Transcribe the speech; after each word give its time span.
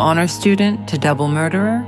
Honor 0.00 0.28
student 0.28 0.88
to 0.88 0.98
double 0.98 1.28
murderer? 1.28 1.84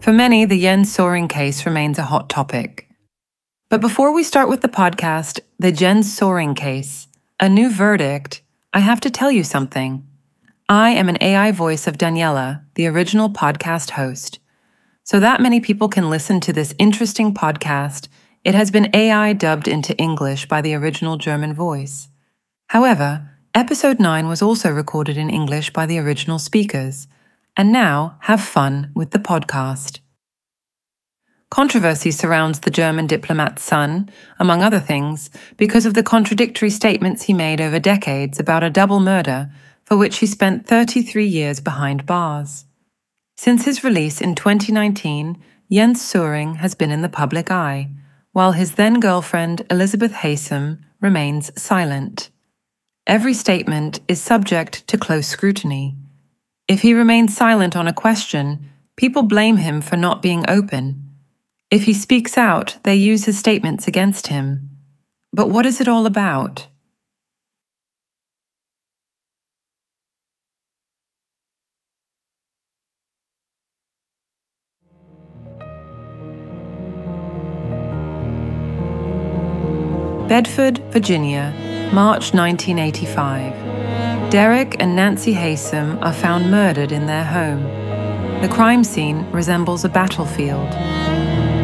For 0.00 0.12
many, 0.12 0.44
the 0.44 0.60
Jens 0.60 0.94
Soering 0.94 1.26
case 1.26 1.66
remains 1.66 1.98
a 1.98 2.04
hot 2.04 2.28
topic. 2.28 2.88
But 3.68 3.80
before 3.80 4.12
we 4.12 4.22
start 4.22 4.48
with 4.48 4.60
the 4.60 4.68
podcast, 4.68 5.40
the 5.58 5.72
Jens 5.72 6.16
Soering 6.16 6.54
case, 6.54 7.08
a 7.40 7.48
new 7.48 7.68
verdict, 7.68 8.42
I 8.72 8.78
have 8.78 9.00
to 9.00 9.10
tell 9.10 9.32
you 9.32 9.42
something. 9.42 10.06
I 10.68 10.90
am 10.90 11.08
an 11.08 11.18
AI 11.20 11.50
voice 11.50 11.88
of 11.88 11.98
Daniela, 11.98 12.62
the 12.74 12.86
original 12.86 13.30
podcast 13.30 13.90
host. 13.90 14.38
So 15.02 15.18
that 15.18 15.40
many 15.40 15.60
people 15.60 15.88
can 15.88 16.08
listen 16.08 16.40
to 16.40 16.52
this 16.52 16.74
interesting 16.78 17.34
podcast, 17.34 18.06
it 18.46 18.54
has 18.54 18.70
been 18.70 18.88
AI 18.94 19.32
dubbed 19.32 19.66
into 19.66 19.98
English 19.98 20.46
by 20.46 20.62
the 20.62 20.72
original 20.72 21.16
German 21.16 21.52
voice. 21.52 22.06
However, 22.68 23.28
episode 23.56 23.98
9 23.98 24.28
was 24.28 24.40
also 24.40 24.70
recorded 24.70 25.16
in 25.16 25.28
English 25.28 25.72
by 25.72 25.84
the 25.84 25.98
original 25.98 26.38
speakers. 26.38 27.08
And 27.56 27.72
now, 27.72 28.18
have 28.20 28.40
fun 28.40 28.92
with 28.94 29.10
the 29.10 29.18
podcast. 29.18 29.98
Controversy 31.50 32.12
surrounds 32.12 32.60
the 32.60 32.70
German 32.70 33.08
diplomat's 33.08 33.64
son, 33.64 34.08
among 34.38 34.62
other 34.62 34.78
things, 34.78 35.28
because 35.56 35.84
of 35.84 35.94
the 35.94 36.04
contradictory 36.04 36.70
statements 36.70 37.24
he 37.24 37.32
made 37.32 37.60
over 37.60 37.80
decades 37.80 38.38
about 38.38 38.62
a 38.62 38.70
double 38.70 39.00
murder 39.00 39.50
for 39.82 39.96
which 39.96 40.18
he 40.18 40.26
spent 40.26 40.68
33 40.68 41.26
years 41.26 41.58
behind 41.58 42.06
bars. 42.06 42.64
Since 43.36 43.64
his 43.64 43.82
release 43.82 44.20
in 44.20 44.36
2019, 44.36 45.42
Jens 45.68 46.00
Soering 46.00 46.58
has 46.58 46.76
been 46.76 46.92
in 46.92 47.02
the 47.02 47.08
public 47.08 47.50
eye, 47.50 47.90
while 48.36 48.52
his 48.52 48.72
then 48.72 49.00
girlfriend 49.00 49.64
Elizabeth 49.70 50.12
Haysom 50.12 50.78
remains 51.00 51.50
silent. 51.58 52.28
Every 53.06 53.32
statement 53.32 54.00
is 54.08 54.20
subject 54.20 54.86
to 54.88 54.98
close 54.98 55.26
scrutiny. 55.26 55.96
If 56.68 56.82
he 56.82 56.92
remains 56.92 57.34
silent 57.34 57.74
on 57.74 57.88
a 57.88 57.94
question, 57.94 58.68
people 58.94 59.22
blame 59.22 59.56
him 59.56 59.80
for 59.80 59.96
not 59.96 60.20
being 60.20 60.44
open. 60.50 61.02
If 61.70 61.84
he 61.84 61.94
speaks 61.94 62.36
out, 62.36 62.76
they 62.82 62.94
use 62.94 63.24
his 63.24 63.38
statements 63.38 63.88
against 63.88 64.26
him. 64.26 64.68
But 65.32 65.48
what 65.48 65.64
is 65.64 65.80
it 65.80 65.88
all 65.88 66.04
about? 66.04 66.66
Bedford, 80.28 80.78
Virginia, 80.90 81.52
March 81.92 82.34
1985. 82.34 83.52
Derek 84.28 84.74
and 84.80 84.96
Nancy 84.96 85.32
Haysom 85.32 86.02
are 86.02 86.12
found 86.12 86.50
murdered 86.50 86.90
in 86.90 87.06
their 87.06 87.22
home. 87.22 87.62
The 88.40 88.48
crime 88.48 88.82
scene 88.82 89.24
resembles 89.30 89.84
a 89.84 89.88
battlefield. 89.88 90.74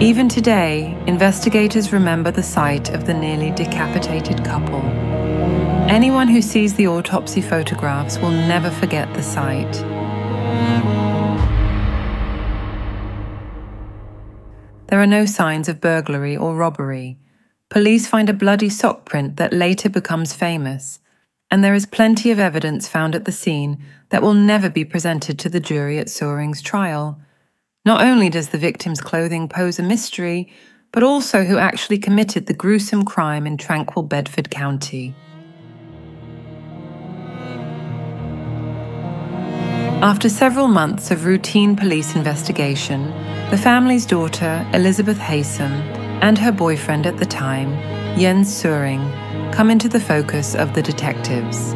Even 0.00 0.28
today, 0.28 0.96
investigators 1.08 1.92
remember 1.92 2.30
the 2.30 2.44
sight 2.44 2.90
of 2.90 3.04
the 3.04 3.14
nearly 3.14 3.50
decapitated 3.50 4.44
couple. 4.44 4.80
Anyone 5.90 6.28
who 6.28 6.40
sees 6.40 6.74
the 6.74 6.86
autopsy 6.86 7.40
photographs 7.40 8.18
will 8.18 8.30
never 8.30 8.70
forget 8.70 9.12
the 9.14 9.24
sight. 9.24 9.72
There 14.86 15.00
are 15.02 15.06
no 15.08 15.26
signs 15.26 15.68
of 15.68 15.80
burglary 15.80 16.36
or 16.36 16.54
robbery. 16.54 17.18
Police 17.72 18.06
find 18.06 18.28
a 18.28 18.34
bloody 18.34 18.68
sock 18.68 19.06
print 19.06 19.38
that 19.38 19.54
later 19.54 19.88
becomes 19.88 20.34
famous, 20.34 21.00
and 21.50 21.64
there 21.64 21.72
is 21.72 21.86
plenty 21.86 22.30
of 22.30 22.38
evidence 22.38 22.86
found 22.86 23.14
at 23.14 23.24
the 23.24 23.32
scene 23.32 23.82
that 24.10 24.20
will 24.20 24.34
never 24.34 24.68
be 24.68 24.84
presented 24.84 25.38
to 25.38 25.48
the 25.48 25.58
jury 25.58 25.98
at 25.98 26.10
Soering's 26.10 26.60
trial. 26.60 27.18
Not 27.86 28.02
only 28.02 28.28
does 28.28 28.50
the 28.50 28.58
victim's 28.58 29.00
clothing 29.00 29.48
pose 29.48 29.78
a 29.78 29.82
mystery, 29.82 30.52
but 30.92 31.02
also 31.02 31.44
who 31.44 31.56
actually 31.56 31.96
committed 31.96 32.44
the 32.44 32.52
gruesome 32.52 33.06
crime 33.06 33.46
in 33.46 33.56
tranquil 33.56 34.02
Bedford 34.02 34.50
County. 34.50 35.14
After 40.02 40.28
several 40.28 40.68
months 40.68 41.10
of 41.10 41.24
routine 41.24 41.74
police 41.74 42.14
investigation, 42.14 43.06
the 43.48 43.56
family's 43.56 44.04
daughter, 44.04 44.68
Elizabeth 44.74 45.16
Haysom, 45.16 45.91
and 46.22 46.38
her 46.38 46.52
boyfriend 46.52 47.04
at 47.04 47.18
the 47.18 47.26
time, 47.26 47.74
Jens 48.16 48.48
Soering, 48.48 49.02
come 49.52 49.70
into 49.70 49.88
the 49.88 50.00
focus 50.00 50.54
of 50.54 50.72
the 50.72 50.80
detectives. 50.82 51.72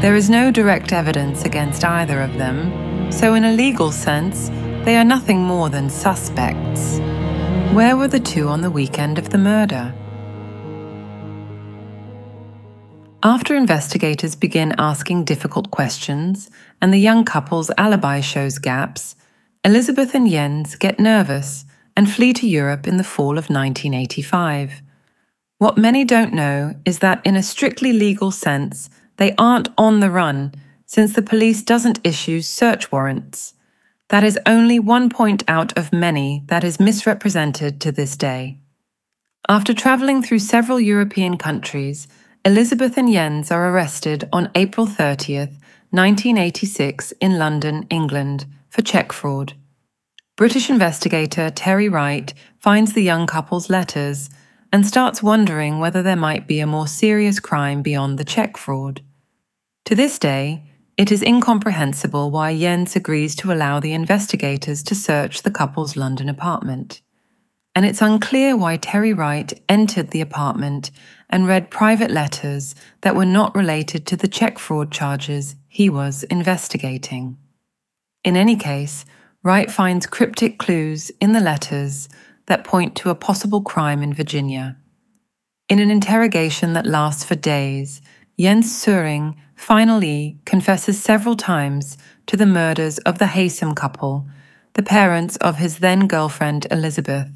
There 0.00 0.14
is 0.14 0.30
no 0.30 0.52
direct 0.52 0.92
evidence 0.92 1.44
against 1.44 1.84
either 1.84 2.20
of 2.20 2.32
them, 2.34 3.10
so 3.10 3.34
in 3.34 3.44
a 3.44 3.52
legal 3.52 3.90
sense, 3.90 4.48
they 4.84 4.96
are 4.96 5.04
nothing 5.04 5.42
more 5.42 5.68
than 5.68 5.90
suspects. 5.90 6.98
Where 7.74 7.96
were 7.96 8.08
the 8.08 8.20
two 8.20 8.48
on 8.48 8.60
the 8.60 8.70
weekend 8.70 9.18
of 9.18 9.30
the 9.30 9.38
murder? 9.38 9.92
After 13.24 13.56
investigators 13.56 14.36
begin 14.36 14.74
asking 14.78 15.24
difficult 15.24 15.70
questions 15.70 16.50
and 16.80 16.92
the 16.92 16.98
young 16.98 17.24
couple's 17.24 17.70
alibi 17.78 18.20
shows 18.20 18.58
gaps, 18.58 19.16
Elizabeth 19.64 20.14
and 20.14 20.28
Jens 20.28 20.76
get 20.76 21.00
nervous 21.00 21.64
and 21.96 22.10
flee 22.10 22.32
to 22.34 22.46
Europe 22.46 22.86
in 22.86 22.96
the 22.96 23.04
fall 23.04 23.38
of 23.38 23.50
1985. 23.50 24.82
What 25.58 25.78
many 25.78 26.04
don't 26.04 26.32
know 26.32 26.74
is 26.84 26.98
that, 26.98 27.24
in 27.24 27.36
a 27.36 27.42
strictly 27.42 27.92
legal 27.92 28.30
sense, 28.30 28.90
they 29.16 29.34
aren't 29.36 29.68
on 29.78 30.00
the 30.00 30.10
run 30.10 30.52
since 30.86 31.12
the 31.12 31.22
police 31.22 31.62
doesn't 31.62 32.00
issue 32.04 32.40
search 32.40 32.90
warrants. 32.90 33.54
That 34.08 34.24
is 34.24 34.38
only 34.44 34.78
one 34.78 35.08
point 35.08 35.42
out 35.48 35.76
of 35.78 35.92
many 35.92 36.42
that 36.48 36.64
is 36.64 36.80
misrepresented 36.80 37.80
to 37.80 37.92
this 37.92 38.16
day. 38.16 38.58
After 39.48 39.72
travelling 39.72 40.22
through 40.22 40.40
several 40.40 40.78
European 40.78 41.38
countries, 41.38 42.08
Elizabeth 42.44 42.98
and 42.98 43.12
Jens 43.12 43.50
are 43.50 43.70
arrested 43.70 44.28
on 44.32 44.50
April 44.54 44.86
30th, 44.86 45.54
1986, 45.90 47.12
in 47.20 47.38
London, 47.38 47.86
England, 47.88 48.46
for 48.68 48.82
check 48.82 49.12
fraud. 49.12 49.54
British 50.36 50.70
investigator 50.70 51.50
Terry 51.50 51.90
Wright 51.90 52.32
finds 52.58 52.94
the 52.94 53.02
young 53.02 53.26
couple's 53.26 53.68
letters 53.68 54.30
and 54.72 54.86
starts 54.86 55.22
wondering 55.22 55.78
whether 55.78 56.02
there 56.02 56.16
might 56.16 56.46
be 56.46 56.58
a 56.58 56.66
more 56.66 56.86
serious 56.86 57.38
crime 57.38 57.82
beyond 57.82 58.18
the 58.18 58.24
check 58.24 58.56
fraud. 58.56 59.02
To 59.84 59.94
this 59.94 60.18
day, 60.18 60.64
it 60.96 61.12
is 61.12 61.22
incomprehensible 61.22 62.30
why 62.30 62.56
Jens 62.58 62.96
agrees 62.96 63.34
to 63.36 63.52
allow 63.52 63.78
the 63.78 63.92
investigators 63.92 64.82
to 64.84 64.94
search 64.94 65.42
the 65.42 65.50
couple's 65.50 65.96
London 65.96 66.30
apartment. 66.30 67.02
And 67.74 67.84
it's 67.84 68.02
unclear 68.02 68.56
why 68.56 68.78
Terry 68.78 69.12
Wright 69.12 69.52
entered 69.68 70.10
the 70.10 70.20
apartment 70.22 70.90
and 71.28 71.46
read 71.46 71.70
private 71.70 72.10
letters 72.10 72.74
that 73.02 73.16
were 73.16 73.26
not 73.26 73.54
related 73.54 74.06
to 74.06 74.16
the 74.16 74.28
check 74.28 74.58
fraud 74.58 74.90
charges 74.90 75.56
he 75.68 75.90
was 75.90 76.22
investigating. 76.24 77.36
In 78.24 78.36
any 78.36 78.56
case, 78.56 79.04
Wright 79.44 79.72
finds 79.72 80.06
cryptic 80.06 80.58
clues 80.58 81.10
in 81.20 81.32
the 81.32 81.40
letters 81.40 82.08
that 82.46 82.62
point 82.62 82.94
to 82.94 83.10
a 83.10 83.14
possible 83.16 83.60
crime 83.60 84.00
in 84.00 84.14
Virginia. 84.14 84.76
In 85.68 85.80
an 85.80 85.90
interrogation 85.90 86.74
that 86.74 86.86
lasts 86.86 87.24
for 87.24 87.34
days, 87.34 88.00
Jens 88.38 88.70
Soering 88.72 89.34
finally 89.56 90.38
confesses 90.44 91.02
several 91.02 91.34
times 91.34 91.98
to 92.26 92.36
the 92.36 92.46
murders 92.46 92.98
of 92.98 93.18
the 93.18 93.26
Haysom 93.26 93.74
couple, 93.74 94.28
the 94.74 94.82
parents 94.82 95.36
of 95.38 95.56
his 95.56 95.78
then 95.78 96.06
girlfriend 96.06 96.68
Elizabeth. 96.70 97.28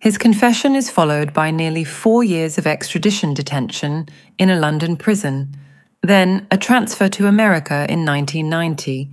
His 0.00 0.18
confession 0.18 0.76
is 0.76 0.90
followed 0.90 1.32
by 1.32 1.50
nearly 1.50 1.84
four 1.84 2.22
years 2.22 2.58
of 2.58 2.66
extradition 2.66 3.32
detention 3.32 4.08
in 4.38 4.50
a 4.50 4.60
London 4.60 4.96
prison, 4.96 5.56
then 6.02 6.46
a 6.50 6.58
transfer 6.58 7.08
to 7.08 7.26
America 7.26 7.86
in 7.88 8.04
1990 8.04 9.10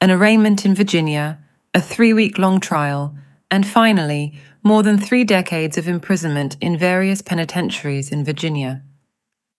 an 0.00 0.10
arraignment 0.10 0.64
in 0.64 0.74
Virginia, 0.74 1.38
a 1.74 1.80
three 1.80 2.12
week 2.12 2.38
long 2.38 2.60
trial, 2.60 3.14
and 3.50 3.66
finally, 3.66 4.38
more 4.62 4.82
than 4.82 4.98
three 4.98 5.24
decades 5.24 5.78
of 5.78 5.88
imprisonment 5.88 6.56
in 6.60 6.76
various 6.76 7.22
penitentiaries 7.22 8.12
in 8.12 8.24
Virginia. 8.24 8.82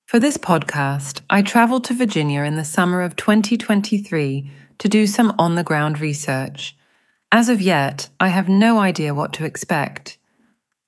For 0.06 0.19
this 0.19 0.38
podcast, 0.38 1.21
I 1.30 1.41
traveled 1.41 1.83
to 1.86 1.94
Virginia 1.94 2.44
in 2.44 2.56
the 2.56 2.65
summer 2.65 3.01
of 3.01 3.15
2023 3.15 4.51
to 4.80 4.89
do 4.89 5.06
some 5.06 5.33
on 5.38 5.56
the 5.56 5.63
ground 5.63 6.00
research. 6.00 6.75
As 7.31 7.50
of 7.50 7.62
yet, 7.62 8.09
I 8.19 8.30
have 8.30 8.50
no 8.50 8.80
idea 8.80 9.13
what 9.13 9.33
to 9.33 9.45
expect. 9.45 10.18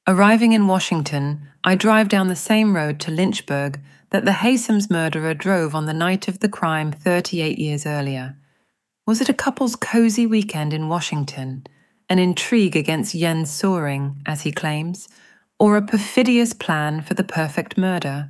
Arriving 0.08 0.54
in 0.54 0.68
Washington, 0.68 1.42
I 1.64 1.76
drive 1.76 2.10
down 2.10 2.28
the 2.28 2.36
same 2.36 2.76
road 2.76 3.00
to 3.02 3.12
Lynchburg 3.12 3.80
that 4.10 4.26
the 4.26 4.32
Haysoms 4.32 4.90
murderer 4.90 5.34
drove 5.34 5.76
on 5.76 5.86
the 5.86 5.94
night 5.94 6.28
of 6.28 6.40
the 6.40 6.50
crime 6.50 6.92
38 6.92 7.60
years 7.60 7.86
earlier. 7.86 8.38
Was 9.08 9.20
it 9.20 9.30
a 9.30 9.34
couple's 9.34 9.76
cozy 9.76 10.28
weekend 10.28 10.74
in 10.74 10.88
Washington, 10.88 11.66
an 12.08 12.20
intrigue 12.20 12.76
against 12.76 13.16
Jens 13.16 13.50
Soering, 13.50 14.22
as 14.26 14.42
he 14.42 14.52
claims, 14.52 15.08
or 15.60 15.76
a 15.76 15.82
perfidious 15.82 16.54
plan 16.54 17.02
for 17.02 17.16
the 17.16 17.24
perfect 17.24 17.78
murder. 17.78 18.30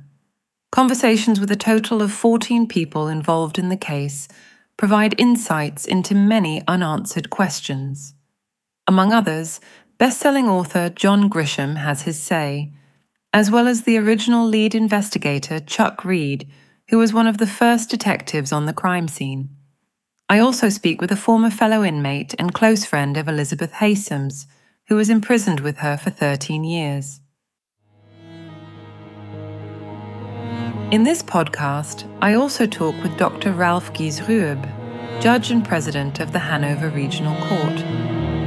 Conversations 0.70 1.38
with 1.38 1.50
a 1.50 1.56
total 1.56 2.00
of 2.00 2.12
14 2.12 2.66
people 2.66 3.08
involved 3.08 3.58
in 3.58 3.68
the 3.68 3.76
case 3.76 4.28
provide 4.78 5.18
insights 5.20 5.84
into 5.84 6.14
many 6.14 6.62
unanswered 6.66 7.28
questions. 7.28 8.14
Among 8.86 9.12
others, 9.12 9.60
best-selling 9.98 10.48
author 10.48 10.88
John 10.88 11.28
Grisham 11.28 11.76
has 11.76 12.02
his 12.02 12.20
say, 12.20 12.72
as 13.32 13.50
well 13.50 13.68
as 13.68 13.82
the 13.82 13.98
original 13.98 14.46
lead 14.46 14.74
investigator 14.74 15.60
Chuck 15.60 16.04
Reid, 16.04 16.48
who 16.88 16.98
was 16.98 17.12
one 17.12 17.26
of 17.26 17.38
the 17.38 17.46
first 17.46 17.90
detectives 17.90 18.52
on 18.52 18.66
the 18.66 18.72
crime 18.72 19.08
scene. 19.08 19.50
I 20.28 20.38
also 20.38 20.68
speak 20.68 21.00
with 21.00 21.12
a 21.12 21.16
former 21.16 21.50
fellow 21.50 21.84
inmate 21.84 22.34
and 22.38 22.54
close 22.54 22.84
friend 22.84 23.16
of 23.16 23.28
Elizabeth 23.28 23.72
Haysom's, 23.72 24.46
who 24.88 24.96
was 24.96 25.10
imprisoned 25.10 25.60
with 25.60 25.78
her 25.78 25.96
for 25.96 26.10
13 26.10 26.64
years. 26.64 27.20
In 30.90 31.04
this 31.04 31.22
podcast, 31.22 32.06
I 32.20 32.34
also 32.34 32.66
talk 32.66 32.94
with 33.02 33.16
Dr. 33.16 33.52
Ralph 33.52 33.92
Guise-Rübe, 33.94 35.22
judge 35.22 35.50
and 35.50 35.64
president 35.64 36.20
of 36.20 36.32
the 36.32 36.38
Hanover 36.38 36.90
Regional 36.90 37.34
Court, 37.46 37.80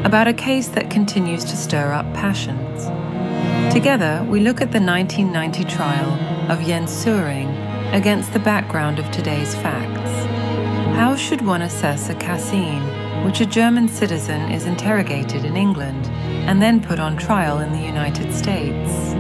about 0.06 0.27
a 0.27 0.33
case 0.33 0.68
that 0.68 0.92
continues 0.92 1.44
to 1.45 1.57
stir 1.57 1.92
up 1.92 2.06
passions. 2.13 2.86
Together, 3.74 4.24
we 4.30 4.39
look 4.39 4.62
at 4.62 4.72
the 4.72 4.80
1990 4.80 5.63
trial 5.63 6.51
of 6.51 6.63
Jens 6.63 6.92
Soering 6.92 7.50
against 7.94 8.31
the 8.33 8.39
background 8.39 9.00
of 9.00 9.10
today's 9.10 9.56
facts. 9.56 10.05
How 10.95 11.13
should 11.18 11.45
one 11.45 11.62
assess 11.62 12.09
a 12.09 12.15
cas 12.15 12.53
in 12.53 12.81
which 13.25 13.42
a 13.42 13.45
German 13.45 13.89
citizen 13.89 14.50
is 14.50 14.65
interrogated 14.65 15.44
in 15.44 15.57
England 15.57 16.06
and 16.47 16.62
then 16.62 16.81
put 16.81 17.00
on 17.00 17.18
trial 17.18 17.59
in 17.59 17.74
the 17.74 17.86
United 17.86 18.33
States? 18.33 19.13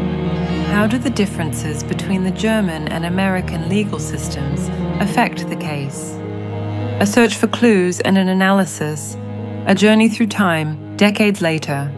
How 0.71 0.87
do 0.87 0.97
the 0.97 1.09
differences 1.09 1.83
between 1.83 2.23
the 2.23 2.31
German 2.31 2.87
and 2.87 3.05
American 3.05 3.67
legal 3.67 3.99
systems 3.99 4.69
affect 5.01 5.49
the 5.49 5.55
case? 5.57 6.13
A 7.01 7.05
search 7.05 7.35
for 7.35 7.47
clues 7.47 7.99
and 7.99 8.17
an 8.17 8.29
analysis, 8.29 9.17
a 9.65 9.75
journey 9.75 10.07
through 10.07 10.27
time, 10.27 10.95
decades 10.95 11.41
later, 11.41 11.91